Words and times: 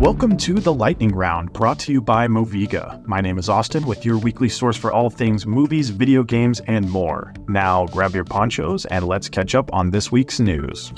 Welcome 0.00 0.36
to 0.38 0.54
the 0.54 0.74
Lightning 0.74 1.14
Round, 1.14 1.52
brought 1.52 1.78
to 1.80 1.92
you 1.92 2.00
by 2.00 2.26
Moviga. 2.26 3.06
My 3.06 3.20
name 3.20 3.38
is 3.38 3.48
Austin, 3.48 3.86
with 3.86 4.04
your 4.04 4.18
weekly 4.18 4.48
source 4.48 4.76
for 4.76 4.92
all 4.92 5.08
things 5.08 5.46
movies, 5.46 5.90
video 5.90 6.24
games, 6.24 6.60
and 6.66 6.90
more. 6.90 7.32
Now, 7.46 7.86
grab 7.86 8.12
your 8.12 8.24
ponchos 8.24 8.86
and 8.86 9.06
let's 9.06 9.28
catch 9.28 9.54
up 9.54 9.72
on 9.72 9.90
this 9.90 10.10
week's 10.10 10.40
news. 10.40 10.92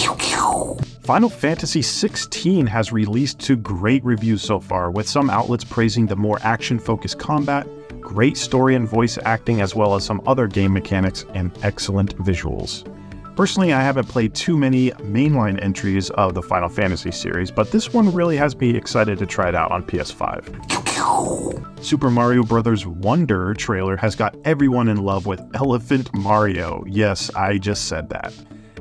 Final 1.02 1.28
Fantasy 1.28 1.82
XVI 1.82 2.66
has 2.66 2.90
released 2.90 3.38
to 3.40 3.54
great 3.54 4.02
reviews 4.02 4.40
so 4.40 4.58
far, 4.58 4.90
with 4.90 5.06
some 5.06 5.28
outlets 5.28 5.62
praising 5.62 6.06
the 6.06 6.16
more 6.16 6.38
action 6.40 6.78
focused 6.78 7.18
combat, 7.18 7.68
great 8.00 8.38
story 8.38 8.74
and 8.76 8.88
voice 8.88 9.18
acting, 9.26 9.60
as 9.60 9.74
well 9.74 9.94
as 9.94 10.06
some 10.06 10.22
other 10.26 10.46
game 10.46 10.72
mechanics 10.72 11.26
and 11.34 11.56
excellent 11.62 12.16
visuals. 12.16 12.90
Personally, 13.36 13.72
I 13.74 13.82
haven't 13.82 14.08
played 14.08 14.34
too 14.34 14.56
many 14.56 14.92
mainline 14.92 15.62
entries 15.62 16.08
of 16.10 16.32
the 16.32 16.40
Final 16.40 16.70
Fantasy 16.70 17.12
series, 17.12 17.50
but 17.50 17.70
this 17.70 17.92
one 17.92 18.10
really 18.14 18.38
has 18.38 18.56
me 18.56 18.74
excited 18.74 19.18
to 19.18 19.26
try 19.26 19.50
it 19.50 19.54
out 19.54 19.70
on 19.70 19.82
PS5. 19.82 21.84
Super 21.84 22.10
Mario 22.10 22.42
Bros. 22.42 22.86
Wonder 22.86 23.52
trailer 23.52 23.98
has 23.98 24.16
got 24.16 24.34
everyone 24.46 24.88
in 24.88 24.96
love 24.96 25.26
with 25.26 25.42
Elephant 25.52 26.08
Mario. 26.14 26.82
Yes, 26.88 27.28
I 27.34 27.58
just 27.58 27.88
said 27.88 28.08
that. 28.08 28.32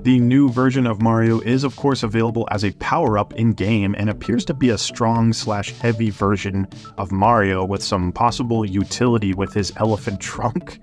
The 0.04 0.20
new 0.20 0.50
version 0.50 0.88
of 0.88 1.02
Mario 1.02 1.42
is, 1.42 1.66
of 1.66 1.76
course, 1.76 2.04
available 2.04 2.48
as 2.50 2.64
a 2.64 2.72
power 2.74 3.18
up 3.18 3.34
in 3.34 3.52
game 3.52 3.94
and 3.98 4.10
appears 4.10 4.46
to 4.46 4.54
be 4.54 4.70
a 4.70 4.78
strong 4.78 5.34
slash 5.34 5.72
heavy 5.80 6.12
version 6.12 6.66
of 6.98 7.12
Mario 7.12 7.66
with 7.66 7.84
some 7.84 8.14
possible 8.14 8.64
utility 8.64 9.34
with 9.34 9.54
his 9.54 9.74
elephant 9.76 10.22
trunk. 10.22 10.80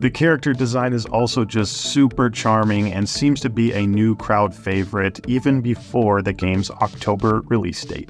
The 0.00 0.10
character 0.10 0.52
design 0.52 0.92
is 0.92 1.06
also 1.06 1.44
just 1.44 1.72
super 1.72 2.30
charming 2.30 2.92
and 2.92 3.08
seems 3.08 3.40
to 3.40 3.50
be 3.50 3.72
a 3.72 3.84
new 3.84 4.14
crowd 4.14 4.54
favorite 4.54 5.18
even 5.26 5.60
before 5.60 6.22
the 6.22 6.32
game's 6.32 6.70
October 6.70 7.40
release 7.46 7.84
date. 7.84 8.08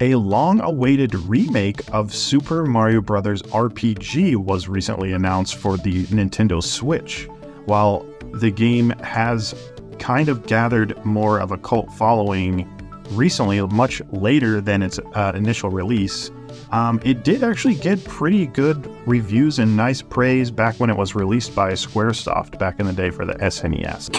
A 0.00 0.14
long 0.14 0.60
awaited 0.60 1.16
remake 1.16 1.80
of 1.92 2.14
Super 2.14 2.64
Mario 2.64 3.00
Bros. 3.00 3.42
RPG 3.42 4.36
was 4.36 4.68
recently 4.68 5.12
announced 5.12 5.56
for 5.56 5.76
the 5.76 6.04
Nintendo 6.06 6.62
Switch. 6.62 7.28
While 7.64 8.06
the 8.32 8.52
game 8.52 8.90
has 9.02 9.56
kind 9.98 10.28
of 10.28 10.46
gathered 10.46 11.04
more 11.04 11.40
of 11.40 11.50
a 11.50 11.58
cult 11.58 11.92
following 11.94 12.64
recently, 13.10 13.60
much 13.60 14.02
later 14.10 14.60
than 14.60 14.82
its 14.82 14.98
uh, 15.14 15.32
initial 15.34 15.70
release, 15.70 16.30
um, 16.70 17.00
it 17.04 17.24
did 17.24 17.42
actually 17.42 17.74
get 17.74 18.02
pretty 18.04 18.46
good 18.46 18.90
reviews 19.06 19.58
and 19.58 19.76
nice 19.76 20.02
praise 20.02 20.50
back 20.50 20.76
when 20.76 20.90
it 20.90 20.96
was 20.96 21.14
released 21.14 21.54
by 21.54 21.72
Squaresoft 21.72 22.58
back 22.58 22.80
in 22.80 22.86
the 22.86 22.92
day 22.92 23.10
for 23.10 23.24
the 23.24 23.34
SNES. 23.34 24.14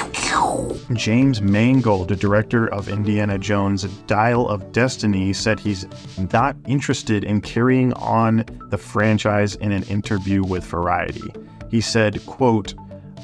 James 0.95 1.41
Mangold, 1.41 2.09
the 2.09 2.15
director 2.15 2.67
of 2.73 2.89
Indiana 2.89 3.37
Jones 3.37 3.83
Dial 4.07 4.47
of 4.47 4.71
Destiny, 4.71 5.33
said 5.33 5.59
he's 5.59 5.85
not 6.33 6.55
interested 6.67 7.23
in 7.23 7.41
carrying 7.41 7.93
on 7.93 8.45
the 8.69 8.77
franchise 8.77 9.55
in 9.55 9.71
an 9.71 9.83
interview 9.83 10.43
with 10.43 10.65
Variety. 10.65 11.33
He 11.69 11.81
said, 11.81 12.25
quote, 12.25 12.73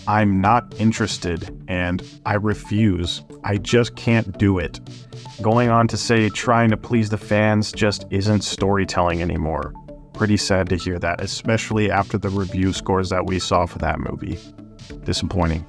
I'm 0.07 0.39
not 0.39 0.79
interested 0.79 1.49
and 1.67 2.03
I 2.25 2.35
refuse. 2.35 3.23
I 3.43 3.57
just 3.57 3.95
can't 3.95 4.37
do 4.37 4.59
it. 4.59 4.79
Going 5.41 5.69
on 5.69 5.87
to 5.89 5.97
say 5.97 6.29
trying 6.29 6.69
to 6.69 6.77
please 6.77 7.09
the 7.09 7.17
fans 7.17 7.73
just 7.73 8.05
isn't 8.09 8.41
storytelling 8.41 9.21
anymore. 9.21 9.73
Pretty 10.13 10.37
sad 10.37 10.69
to 10.69 10.77
hear 10.77 10.97
that, 10.99 11.19
especially 11.19 11.91
after 11.91 12.17
the 12.17 12.29
review 12.29 12.71
scores 12.71 13.09
that 13.09 13.25
we 13.25 13.39
saw 13.39 13.65
for 13.65 13.77
that 13.79 13.99
movie. 13.99 14.39
Disappointing. 15.03 15.65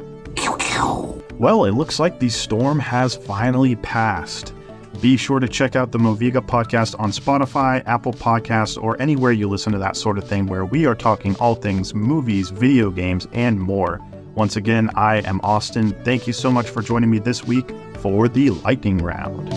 Well, 1.35 1.65
it 1.65 1.73
looks 1.73 1.99
like 1.99 2.21
the 2.21 2.29
storm 2.29 2.79
has 2.79 3.17
finally 3.17 3.75
passed. 3.77 4.55
Be 5.01 5.17
sure 5.17 5.41
to 5.41 5.49
check 5.49 5.75
out 5.75 5.91
the 5.91 5.99
Moviga 5.99 6.41
podcast 6.41 6.99
on 7.01 7.11
Spotify, 7.11 7.83
Apple 7.87 8.13
Podcasts, 8.13 8.81
or 8.81 9.01
anywhere 9.03 9.33
you 9.33 9.49
listen 9.49 9.73
to 9.73 9.79
that 9.79 9.97
sort 9.97 10.17
of 10.17 10.27
thing 10.29 10.47
where 10.47 10.65
we 10.65 10.87
are 10.87 10.95
talking 10.95 11.35
all 11.37 11.57
things 11.57 11.93
movies, 11.93 12.51
video 12.51 12.91
games, 12.91 13.27
and 13.33 13.61
more. 13.61 14.01
Once 14.37 14.57
again, 14.57 14.91
I 14.95 15.17
am 15.29 15.41
Austin. 15.43 15.91
Thank 16.05 16.27
you 16.27 16.33
so 16.33 16.51
much 16.51 16.69
for 16.69 16.83
joining 16.83 17.11
me 17.11 17.19
this 17.19 17.45
week 17.45 17.73
for 17.97 18.29
the 18.29 18.51
lightning 18.51 18.99
round. 18.99 19.53